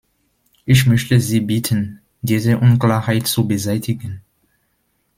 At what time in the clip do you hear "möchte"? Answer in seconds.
0.87-1.19